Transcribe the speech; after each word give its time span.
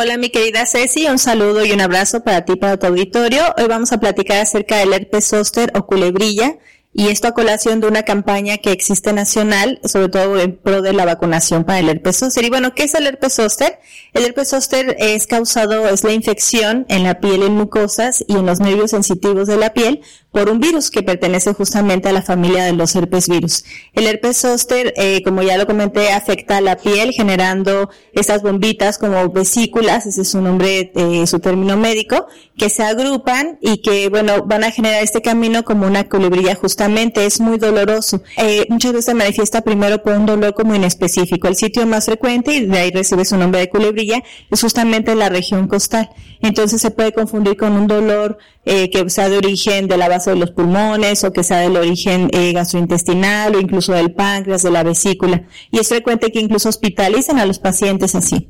Hola 0.00 0.16
mi 0.16 0.30
querida 0.30 0.64
Ceci, 0.64 1.08
un 1.08 1.18
saludo 1.18 1.64
y 1.64 1.72
un 1.72 1.80
abrazo 1.80 2.22
para 2.22 2.44
ti, 2.44 2.54
para 2.54 2.76
tu 2.76 2.86
auditorio. 2.86 3.42
Hoy 3.56 3.66
vamos 3.66 3.90
a 3.90 3.98
platicar 3.98 4.38
acerca 4.38 4.76
del 4.76 4.92
herpes 4.92 5.26
zóster 5.26 5.72
o 5.74 5.86
culebrilla 5.86 6.56
y 6.92 7.08
esto 7.08 7.28
a 7.28 7.32
colación 7.32 7.80
de 7.80 7.86
una 7.86 8.02
campaña 8.02 8.58
que 8.58 8.72
existe 8.72 9.12
nacional, 9.12 9.78
sobre 9.84 10.08
todo 10.08 10.40
en 10.40 10.56
pro 10.56 10.82
de 10.82 10.92
la 10.92 11.04
vacunación 11.04 11.64
para 11.64 11.78
el 11.78 11.88
herpes 11.88 12.16
zóster. 12.16 12.44
Y 12.44 12.48
bueno, 12.48 12.74
¿qué 12.74 12.84
es 12.84 12.94
el 12.94 13.06
herpes 13.06 13.34
zóster? 13.34 13.78
El 14.14 14.24
herpes 14.24 14.48
zóster 14.48 14.96
es 14.98 15.26
causado, 15.26 15.86
es 15.88 16.02
la 16.02 16.12
infección 16.12 16.86
en 16.88 17.04
la 17.04 17.20
piel, 17.20 17.42
en 17.42 17.52
mucosas 17.52 18.24
y 18.26 18.32
en 18.32 18.46
los 18.46 18.60
nervios 18.60 18.90
sensitivos 18.90 19.46
de 19.46 19.58
la 19.58 19.74
piel 19.74 20.00
por 20.32 20.50
un 20.50 20.60
virus 20.60 20.90
que 20.90 21.02
pertenece 21.02 21.54
justamente 21.54 22.08
a 22.08 22.12
la 22.12 22.22
familia 22.22 22.64
de 22.64 22.72
los 22.72 22.94
herpes 22.94 23.28
virus. 23.28 23.64
El 23.94 24.06
herpes 24.06 24.38
zóster, 24.38 24.92
eh, 24.96 25.22
como 25.22 25.42
ya 25.42 25.56
lo 25.56 25.66
comenté, 25.66 26.12
afecta 26.12 26.58
a 26.58 26.60
la 26.60 26.76
piel 26.76 27.12
generando 27.12 27.90
estas 28.12 28.42
bombitas 28.42 28.98
como 28.98 29.28
vesículas, 29.30 30.06
ese 30.06 30.22
es 30.22 30.30
su 30.30 30.40
nombre, 30.40 30.92
eh, 30.94 31.26
su 31.26 31.38
término 31.40 31.76
médico, 31.76 32.26
que 32.56 32.68
se 32.68 32.82
agrupan 32.82 33.58
y 33.60 33.78
que, 33.78 34.08
bueno, 34.08 34.44
van 34.44 34.64
a 34.64 34.70
generar 34.70 35.02
este 35.02 35.22
camino 35.22 35.64
como 35.64 35.86
una 35.86 36.08
culebrilla 36.08 36.54
justamente, 36.78 37.26
es 37.26 37.40
muy 37.40 37.58
doloroso. 37.58 38.22
Eh, 38.36 38.64
muchas 38.68 38.92
veces 38.92 39.06
se 39.06 39.14
manifiesta 39.14 39.62
primero 39.62 40.00
por 40.00 40.12
un 40.12 40.26
dolor 40.26 40.54
como 40.54 40.76
inespecífico. 40.76 41.48
El 41.48 41.56
sitio 41.56 41.84
más 41.88 42.04
frecuente, 42.04 42.54
y 42.54 42.66
de 42.66 42.78
ahí 42.78 42.90
recibe 42.92 43.24
su 43.24 43.36
nombre 43.36 43.58
de 43.58 43.68
culebrilla, 43.68 44.22
es 44.48 44.60
justamente 44.60 45.16
la 45.16 45.28
región 45.28 45.66
costal. 45.66 46.08
Entonces 46.40 46.80
se 46.80 46.92
puede 46.92 47.12
confundir 47.12 47.56
con 47.56 47.72
un 47.72 47.88
dolor 47.88 48.38
eh, 48.64 48.90
que 48.90 49.10
sea 49.10 49.28
de 49.28 49.38
origen 49.38 49.88
de 49.88 49.96
la 49.96 50.08
base 50.08 50.30
de 50.30 50.36
los 50.36 50.52
pulmones 50.52 51.24
o 51.24 51.32
que 51.32 51.42
sea 51.42 51.58
del 51.58 51.76
origen 51.76 52.30
eh, 52.32 52.52
gastrointestinal 52.52 53.56
o 53.56 53.60
incluso 53.60 53.92
del 53.92 54.12
páncreas, 54.12 54.62
de 54.62 54.70
la 54.70 54.84
vesícula. 54.84 55.42
Y 55.72 55.80
es 55.80 55.88
frecuente 55.88 56.30
que 56.30 56.38
incluso 56.38 56.68
hospitalicen 56.68 57.40
a 57.40 57.44
los 57.44 57.58
pacientes 57.58 58.14
así. 58.14 58.48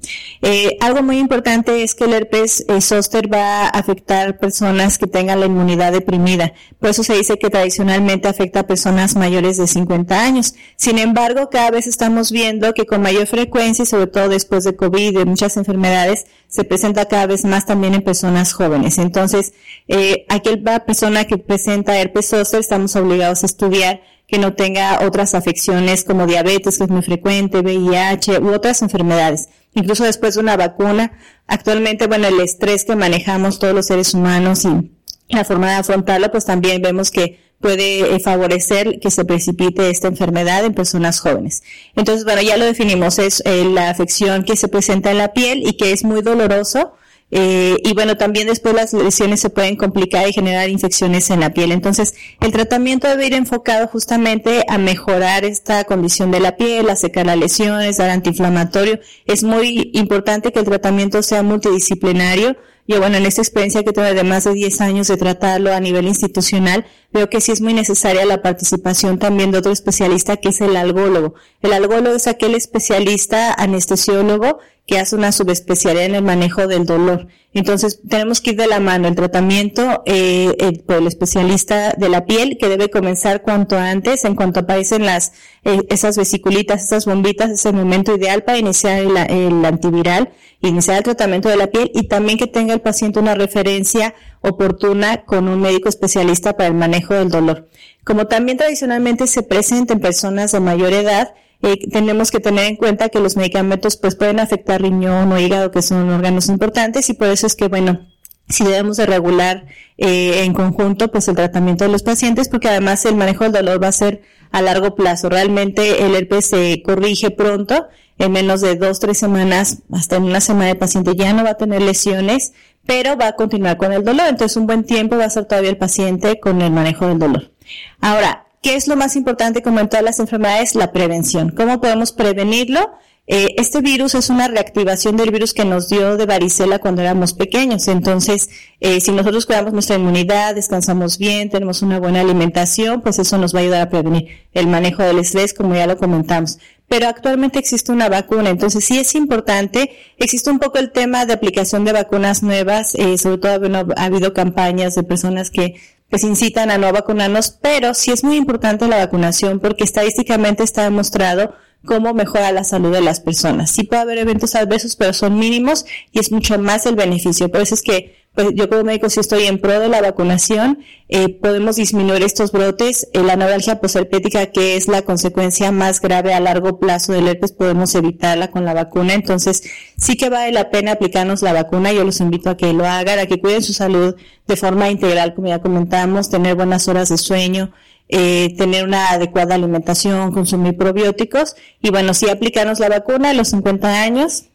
Algo 0.80 1.02
muy 1.02 1.18
importante 1.18 1.82
es 1.82 1.94
que 1.94 2.04
el 2.04 2.12
herpes 2.12 2.66
zóster 2.80 3.32
va 3.32 3.62
a 3.62 3.68
afectar 3.68 4.38
personas 4.38 4.98
que 4.98 5.06
tengan 5.06 5.40
la 5.40 5.46
inmunidad 5.46 5.92
deprimida. 5.92 6.52
Por 6.78 6.90
eso 6.90 7.02
se 7.02 7.16
dice 7.16 7.38
que 7.38 7.48
tradicionalmente 7.48 8.17
afecta 8.26 8.60
a 8.60 8.66
personas 8.66 9.14
mayores 9.14 9.58
de 9.58 9.68
50 9.68 10.20
años. 10.20 10.54
Sin 10.76 10.98
embargo, 10.98 11.50
cada 11.50 11.70
vez 11.70 11.86
estamos 11.86 12.32
viendo 12.32 12.74
que 12.74 12.86
con 12.86 13.02
mayor 13.02 13.26
frecuencia 13.26 13.82
y 13.84 13.86
sobre 13.86 14.08
todo 14.08 14.28
después 14.28 14.64
de 14.64 14.74
COVID 14.74 15.18
de 15.18 15.24
muchas 15.26 15.56
enfermedades, 15.56 16.26
se 16.48 16.64
presenta 16.64 17.06
cada 17.06 17.26
vez 17.26 17.44
más 17.44 17.66
también 17.66 17.94
en 17.94 18.02
personas 18.02 18.52
jóvenes. 18.52 18.98
Entonces, 18.98 19.52
eh, 19.86 20.24
aquella 20.28 20.84
persona 20.86 21.26
que 21.26 21.38
presenta 21.38 22.00
herpes 22.00 22.30
zóster, 22.30 22.60
estamos 22.60 22.96
obligados 22.96 23.42
a 23.42 23.46
estudiar 23.46 24.00
que 24.26 24.38
no 24.38 24.54
tenga 24.54 25.06
otras 25.06 25.34
afecciones 25.34 26.04
como 26.04 26.26
diabetes, 26.26 26.78
que 26.78 26.84
es 26.84 26.90
muy 26.90 27.02
frecuente, 27.02 27.60
VIH 27.60 28.40
u 28.40 28.52
otras 28.52 28.82
enfermedades. 28.82 29.48
Incluso 29.74 30.04
después 30.04 30.34
de 30.34 30.40
una 30.40 30.56
vacuna, 30.56 31.12
actualmente, 31.46 32.06
bueno, 32.06 32.28
el 32.28 32.40
estrés 32.40 32.84
que 32.84 32.96
manejamos 32.96 33.58
todos 33.58 33.74
los 33.74 33.86
seres 33.86 34.12
humanos 34.12 34.64
y 34.64 34.90
la 35.28 35.44
forma 35.44 35.68
de 35.70 35.76
afrontarlo, 35.76 36.30
pues 36.30 36.44
también 36.44 36.82
vemos 36.82 37.10
que 37.10 37.47
puede 37.60 38.14
eh, 38.14 38.20
favorecer 38.20 39.00
que 39.00 39.10
se 39.10 39.24
precipite 39.24 39.90
esta 39.90 40.08
enfermedad 40.08 40.64
en 40.64 40.74
personas 40.74 41.20
jóvenes. 41.20 41.62
Entonces, 41.96 42.24
bueno, 42.24 42.42
ya 42.42 42.56
lo 42.56 42.64
definimos, 42.64 43.18
es 43.18 43.42
eh, 43.44 43.64
la 43.64 43.90
afección 43.90 44.44
que 44.44 44.56
se 44.56 44.68
presenta 44.68 45.10
en 45.10 45.18
la 45.18 45.32
piel 45.32 45.66
y 45.66 45.76
que 45.76 45.92
es 45.92 46.04
muy 46.04 46.22
doloroso. 46.22 46.94
Eh, 47.30 47.76
y 47.84 47.92
bueno, 47.92 48.16
también 48.16 48.46
después 48.46 48.74
las 48.74 48.94
lesiones 48.94 49.40
se 49.40 49.50
pueden 49.50 49.76
complicar 49.76 50.26
y 50.26 50.32
generar 50.32 50.70
infecciones 50.70 51.28
en 51.30 51.40
la 51.40 51.50
piel. 51.50 51.72
Entonces, 51.72 52.14
el 52.40 52.52
tratamiento 52.52 53.06
debe 53.06 53.26
ir 53.26 53.34
enfocado 53.34 53.86
justamente 53.88 54.64
a 54.66 54.78
mejorar 54.78 55.44
esta 55.44 55.84
condición 55.84 56.30
de 56.30 56.40
la 56.40 56.56
piel, 56.56 56.88
a 56.88 56.96
secar 56.96 57.26
las 57.26 57.36
lesiones, 57.36 57.98
dar 57.98 58.10
antiinflamatorio. 58.10 58.98
Es 59.26 59.42
muy 59.42 59.90
importante 59.92 60.52
que 60.52 60.60
el 60.60 60.64
tratamiento 60.64 61.22
sea 61.22 61.42
multidisciplinario, 61.42 62.56
yo, 62.88 63.00
bueno, 63.00 63.18
en 63.18 63.26
esta 63.26 63.42
experiencia 63.42 63.84
que 63.84 63.92
tengo 63.92 64.08
de 64.08 64.24
más 64.24 64.44
de 64.44 64.54
10 64.54 64.80
años 64.80 65.08
de 65.08 65.18
tratarlo 65.18 65.74
a 65.74 65.78
nivel 65.78 66.08
institucional, 66.08 66.86
veo 67.12 67.28
que 67.28 67.42
sí 67.42 67.52
es 67.52 67.60
muy 67.60 67.74
necesaria 67.74 68.24
la 68.24 68.40
participación 68.40 69.18
también 69.18 69.50
de 69.50 69.58
otro 69.58 69.72
especialista 69.72 70.38
que 70.38 70.48
es 70.48 70.62
el 70.62 70.74
algólogo. 70.74 71.34
El 71.60 71.74
algólogo 71.74 72.16
es 72.16 72.26
aquel 72.26 72.54
especialista 72.54 73.52
anestesiólogo 73.52 74.60
que 74.86 74.98
hace 74.98 75.16
una 75.16 75.32
subespecialidad 75.32 76.06
en 76.06 76.14
el 76.14 76.24
manejo 76.24 76.66
del 76.66 76.86
dolor. 76.86 77.28
Entonces, 77.58 78.00
tenemos 78.08 78.40
que 78.40 78.50
ir 78.50 78.56
de 78.56 78.66
la 78.66 78.80
mano 78.80 79.08
el 79.08 79.14
tratamiento 79.14 80.02
eh, 80.06 80.82
por 80.86 80.96
el 80.96 81.06
especialista 81.06 81.92
de 81.96 82.08
la 82.08 82.24
piel, 82.24 82.56
que 82.58 82.68
debe 82.68 82.88
comenzar 82.88 83.42
cuanto 83.42 83.76
antes, 83.76 84.24
en 84.24 84.34
cuanto 84.34 84.60
aparecen 84.60 85.04
las 85.04 85.32
eh, 85.64 85.82
esas 85.88 86.16
vesiculitas, 86.16 86.84
esas 86.84 87.04
bombitas, 87.04 87.50
es 87.50 87.66
el 87.66 87.74
momento 87.74 88.14
ideal 88.16 88.44
para 88.44 88.58
iniciar 88.58 89.00
el, 89.00 89.16
el 89.16 89.64
antiviral, 89.64 90.30
iniciar 90.60 90.98
el 90.98 91.02
tratamiento 91.02 91.48
de 91.48 91.56
la 91.56 91.66
piel 91.66 91.90
y 91.94 92.08
también 92.08 92.38
que 92.38 92.46
tenga 92.46 92.74
el 92.74 92.80
paciente 92.80 93.18
una 93.18 93.34
referencia 93.34 94.14
oportuna 94.40 95.24
con 95.24 95.48
un 95.48 95.60
médico 95.60 95.88
especialista 95.88 96.56
para 96.56 96.68
el 96.68 96.74
manejo 96.74 97.14
del 97.14 97.28
dolor. 97.28 97.68
Como 98.04 98.26
también 98.26 98.56
tradicionalmente 98.56 99.26
se 99.26 99.42
presenta 99.42 99.94
en 99.94 100.00
personas 100.00 100.52
de 100.52 100.60
mayor 100.60 100.92
edad, 100.92 101.34
eh, 101.62 101.88
tenemos 101.90 102.30
que 102.30 102.40
tener 102.40 102.66
en 102.66 102.76
cuenta 102.76 103.08
que 103.08 103.20
los 103.20 103.36
medicamentos 103.36 103.96
pues 103.96 104.14
pueden 104.14 104.40
afectar 104.40 104.80
riñón 104.80 105.32
o 105.32 105.38
hígado, 105.38 105.70
que 105.70 105.82
son 105.82 106.08
órganos 106.10 106.48
importantes, 106.48 107.08
y 107.10 107.14
por 107.14 107.28
eso 107.28 107.46
es 107.46 107.56
que, 107.56 107.68
bueno, 107.68 108.06
si 108.48 108.64
debemos 108.64 108.96
de 108.96 109.06
regular 109.06 109.66
eh, 109.98 110.44
en 110.44 110.54
conjunto 110.54 111.10
pues 111.10 111.28
el 111.28 111.36
tratamiento 111.36 111.84
de 111.84 111.90
los 111.90 112.02
pacientes, 112.02 112.48
porque 112.48 112.68
además 112.68 113.04
el 113.04 113.14
manejo 113.14 113.44
del 113.44 113.52
dolor 113.52 113.82
va 113.82 113.88
a 113.88 113.92
ser 113.92 114.22
a 114.50 114.62
largo 114.62 114.94
plazo. 114.94 115.28
Realmente 115.28 116.04
el 116.04 116.14
herpes 116.14 116.46
se 116.46 116.82
corrige 116.82 117.30
pronto, 117.30 117.88
en 118.18 118.32
menos 118.32 118.60
de 118.60 118.74
dos, 118.76 119.00
tres 119.00 119.18
semanas, 119.18 119.82
hasta 119.92 120.16
en 120.16 120.24
una 120.24 120.40
semana 120.40 120.70
el 120.70 120.78
paciente 120.78 121.14
ya 121.14 121.32
no 121.32 121.44
va 121.44 121.50
a 121.50 121.56
tener 121.56 121.82
lesiones, 121.82 122.52
pero 122.86 123.16
va 123.16 123.28
a 123.28 123.32
continuar 123.36 123.76
con 123.76 123.92
el 123.92 124.04
dolor. 124.04 124.26
Entonces 124.28 124.56
un 124.56 124.66
buen 124.66 124.84
tiempo 124.84 125.16
va 125.16 125.26
a 125.26 125.30
ser 125.30 125.44
todavía 125.44 125.70
el 125.70 125.76
paciente 125.76 126.40
con 126.40 126.62
el 126.62 126.72
manejo 126.72 127.06
del 127.06 127.18
dolor. 127.18 127.52
Ahora, 128.00 128.47
¿Qué 128.62 128.74
es 128.74 128.88
lo 128.88 128.96
más 128.96 129.16
importante 129.16 129.62
como 129.62 129.80
en 129.80 129.88
todas 129.88 130.04
las 130.04 130.18
enfermedades? 130.18 130.74
La 130.74 130.92
prevención. 130.92 131.50
¿Cómo 131.50 131.80
podemos 131.80 132.12
prevenirlo? 132.12 132.90
Eh, 133.30 133.56
este 133.58 133.82
virus 133.82 134.14
es 134.14 134.30
una 134.30 134.48
reactivación 134.48 135.18
del 135.18 135.30
virus 135.30 135.52
que 135.52 135.66
nos 135.66 135.90
dio 135.90 136.16
de 136.16 136.24
varicela 136.24 136.78
cuando 136.78 137.02
éramos 137.02 137.34
pequeños. 137.34 137.86
Entonces, 137.86 138.48
eh, 138.80 139.02
si 139.02 139.12
nosotros 139.12 139.44
cuidamos 139.44 139.74
nuestra 139.74 139.96
inmunidad, 139.96 140.54
descansamos 140.54 141.18
bien, 141.18 141.50
tenemos 141.50 141.82
una 141.82 142.00
buena 142.00 142.22
alimentación, 142.22 143.02
pues 143.02 143.18
eso 143.18 143.36
nos 143.36 143.54
va 143.54 143.58
a 143.58 143.62
ayudar 143.62 143.82
a 143.82 143.90
prevenir 143.90 144.28
el 144.54 144.66
manejo 144.66 145.02
del 145.02 145.18
estrés, 145.18 145.52
como 145.52 145.74
ya 145.74 145.86
lo 145.86 145.98
comentamos. 145.98 146.58
Pero 146.88 147.06
actualmente 147.06 147.58
existe 147.58 147.92
una 147.92 148.08
vacuna, 148.08 148.48
entonces 148.48 148.82
sí 148.82 148.98
es 148.98 149.14
importante. 149.14 149.90
Existe 150.16 150.50
un 150.50 150.58
poco 150.58 150.78
el 150.78 150.90
tema 150.90 151.26
de 151.26 151.34
aplicación 151.34 151.84
de 151.84 151.92
vacunas 151.92 152.42
nuevas, 152.42 152.94
eh, 152.94 153.18
sobre 153.18 153.36
todo 153.36 153.92
ha 153.94 154.04
habido 154.04 154.32
campañas 154.32 154.94
de 154.94 155.02
personas 155.02 155.50
que 155.50 155.74
pues 156.10 156.24
incitan 156.24 156.70
a 156.70 156.78
no 156.78 156.92
vacunarnos, 156.92 157.50
pero 157.50 157.94
sí 157.94 158.10
es 158.10 158.24
muy 158.24 158.36
importante 158.36 158.88
la 158.88 158.96
vacunación 158.96 159.60
porque 159.60 159.84
estadísticamente 159.84 160.62
está 160.62 160.84
demostrado 160.84 161.54
cómo 161.84 162.14
mejora 162.14 162.52
la 162.52 162.64
salud 162.64 162.92
de 162.92 163.00
las 163.00 163.20
personas. 163.20 163.70
Sí 163.70 163.84
puede 163.84 164.02
haber 164.02 164.18
eventos 164.18 164.54
adversos, 164.54 164.96
pero 164.96 165.12
son 165.12 165.38
mínimos 165.38 165.86
y 166.12 166.18
es 166.18 166.32
mucho 166.32 166.58
más 166.58 166.86
el 166.86 166.96
beneficio. 166.96 167.50
Por 167.50 167.60
eso 167.60 167.74
es 167.74 167.82
que 167.82 168.16
pues, 168.34 168.50
yo 168.54 168.68
como 168.68 168.84
médico 168.84 169.10
sí 169.10 169.18
estoy 169.18 169.46
en 169.46 169.60
pro 169.60 169.80
de 169.80 169.88
la 169.88 170.00
vacunación, 170.00 170.78
eh, 171.08 171.28
podemos 171.40 171.76
disminuir 171.76 172.22
estos 172.22 172.52
brotes. 172.52 173.08
Eh, 173.12 173.22
la 173.22 173.34
neuralgia 173.34 173.80
posherpética, 173.80 174.46
que 174.46 174.76
es 174.76 174.86
la 174.86 175.02
consecuencia 175.02 175.72
más 175.72 176.00
grave 176.00 176.34
a 176.34 176.40
largo 176.40 176.78
plazo 176.78 177.12
del 177.12 177.26
herpes, 177.26 177.52
podemos 177.52 177.94
evitarla 177.94 178.50
con 178.50 178.64
la 178.64 178.74
vacuna. 178.74 179.14
Entonces, 179.14 179.64
sí 179.96 180.16
que 180.16 180.30
vale 180.30 180.52
la 180.52 180.70
pena 180.70 180.92
aplicarnos 180.92 181.42
la 181.42 181.52
vacuna. 181.52 181.92
Yo 181.92 182.04
los 182.04 182.20
invito 182.20 182.50
a 182.50 182.56
que 182.56 182.72
lo 182.72 182.86
hagan, 182.86 183.18
a 183.18 183.26
que 183.26 183.40
cuiden 183.40 183.62
su 183.62 183.72
salud 183.72 184.14
de 184.46 184.56
forma 184.56 184.88
integral, 184.88 185.34
como 185.34 185.48
ya 185.48 185.60
comentamos, 185.60 186.30
tener 186.30 186.54
buenas 186.54 186.86
horas 186.86 187.08
de 187.08 187.18
sueño, 187.18 187.72
eh, 188.08 188.54
tener 188.56 188.84
una 188.84 189.10
adecuada 189.10 189.56
alimentación, 189.56 190.32
consumir 190.32 190.76
probióticos 190.76 191.56
y 191.82 191.90
bueno, 191.90 192.14
sí 192.14 192.30
aplicarnos 192.30 192.78
la 192.78 192.88
vacuna 192.88 193.30
a 193.30 193.34
los 193.34 193.48
50 193.48 194.02
años 194.02 194.47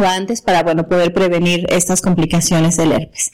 o 0.00 0.06
antes 0.06 0.42
para 0.42 0.62
bueno 0.62 0.88
poder 0.88 1.12
prevenir 1.12 1.66
estas 1.70 2.00
complicaciones 2.00 2.76
del 2.76 2.92
herpes. 2.92 3.30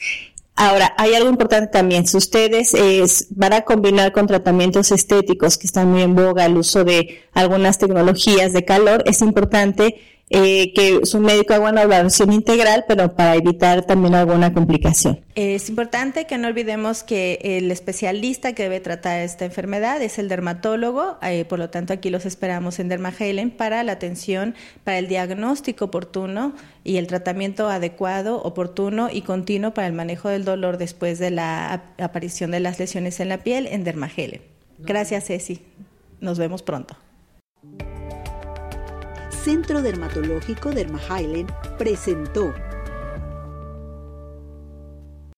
Ahora, 0.57 0.93
hay 0.97 1.13
algo 1.13 1.29
importante 1.29 1.67
también. 1.67 2.07
Si 2.07 2.15
ustedes 2.15 3.27
van 3.31 3.53
a 3.53 3.61
combinar 3.61 4.13
con 4.13 4.25
tratamientos 4.25 4.91
estéticos 4.91 5.57
que 5.57 5.67
están 5.67 5.91
muy 5.91 6.01
en 6.01 6.15
boga, 6.15 6.45
el 6.45 6.55
uso 6.55 6.85
de 6.85 7.23
algunas 7.33 7.77
tecnologías 7.77 8.53
de 8.53 8.63
calor, 8.63 9.03
es 9.05 9.21
importante 9.21 9.97
eh, 10.31 10.73
que 10.73 11.05
su 11.05 11.19
médico 11.19 11.53
haga 11.53 11.69
una 11.69 11.83
evaluación 11.83 12.33
integral, 12.33 12.85
pero 12.87 13.15
para 13.15 13.35
evitar 13.35 13.85
también 13.85 14.15
alguna 14.15 14.53
complicación. 14.53 15.19
Es 15.35 15.69
importante 15.69 16.25
que 16.25 16.39
no 16.39 16.47
olvidemos 16.47 17.03
que 17.03 17.37
el 17.43 17.69
especialista 17.69 18.53
que 18.53 18.63
debe 18.63 18.79
tratar 18.79 19.19
esta 19.19 19.45
enfermedad 19.45 20.01
es 20.01 20.17
el 20.17 20.27
dermatólogo, 20.27 21.17
eh, 21.21 21.45
por 21.45 21.59
lo 21.59 21.69
tanto 21.69 21.93
aquí 21.93 22.09
los 22.09 22.25
esperamos 22.25 22.79
en 22.79 22.89
Dermahelen 22.89 23.51
para 23.51 23.83
la 23.83 23.91
atención, 23.91 24.55
para 24.83 24.97
el 24.97 25.07
diagnóstico 25.07 25.85
oportuno 25.85 26.55
y 26.83 26.97
el 26.97 27.05
tratamiento 27.05 27.69
adecuado, 27.69 28.41
oportuno 28.41 29.09
y 29.11 29.21
continuo 29.21 29.75
para 29.75 29.85
el 29.85 29.93
manejo 29.93 30.29
del 30.29 30.43
dolor 30.43 30.79
después 30.79 31.19
de 31.19 31.29
la 31.29 31.83
aparición 31.99 32.49
de 32.49 32.61
las 32.61 32.79
lesiones 32.79 33.19
en 33.19 33.29
la 33.29 33.43
piel 33.43 33.67
en 33.67 33.83
Dermahelen. 33.83 34.41
Gracias, 34.79 35.25
Ceci. 35.25 35.61
Nos 36.19 36.39
vemos 36.39 36.63
pronto. 36.63 36.97
Centro 39.45 39.83
Dermatológico 39.83 40.71
Dermahailen 40.71 41.45
presentó 41.77 42.51